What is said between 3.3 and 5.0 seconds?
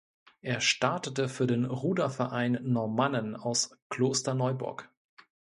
aus Klosterneuburg.